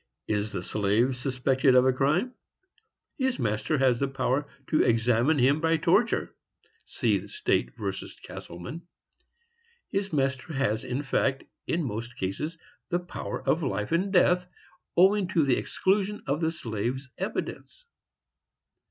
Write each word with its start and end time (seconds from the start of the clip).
Is 0.27 0.51
the 0.51 0.63
slave 0.63 1.15
suspected 1.15 1.75
of 1.75 1.85
a 1.85 1.93
crime? 1.93 2.33
His 3.19 3.37
master 3.37 3.77
has 3.77 3.99
the 3.99 4.07
power 4.07 4.49
to 4.71 4.81
examine 4.81 5.37
him 5.37 5.61
by 5.61 5.77
torture 5.77 6.35
(see 6.87 7.27
State 7.27 7.73
v. 7.77 7.91
Castleman). 8.23 8.87
His 9.91 10.11
master 10.11 10.53
has, 10.53 10.83
in 10.83 11.03
fact, 11.03 11.43
in 11.67 11.83
most 11.83 12.17
cases, 12.17 12.57
the 12.89 12.97
power 12.99 13.47
of 13.47 13.61
life 13.61 13.91
and 13.91 14.11
death, 14.11 14.47
owing 14.97 15.27
to 15.27 15.45
the 15.45 15.57
exclusion 15.57 16.23
of 16.25 16.41
the 16.41 16.51
slave's 16.51 17.11
evidence. 17.19 17.85